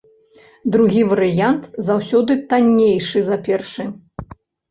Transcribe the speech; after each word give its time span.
Другі 0.75 1.01
варыянт 1.09 1.67
заўсёды 1.91 2.37
таннейшы 2.53 3.19
за 3.29 3.37
першы. 3.49 3.83